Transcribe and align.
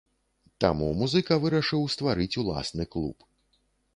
Таму 0.63 0.87
музыка 1.01 1.37
вырашыў 1.43 1.85
стварыць 1.95 2.29
уласны 2.45 2.83
клуб. 2.95 3.17